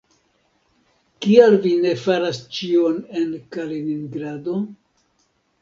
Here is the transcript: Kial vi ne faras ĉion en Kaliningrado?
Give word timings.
Kial 1.25 1.57
vi 1.67 1.73
ne 1.83 1.91
faras 2.05 2.41
ĉion 2.55 2.97
en 3.21 3.39
Kaliningrado? 3.57 4.57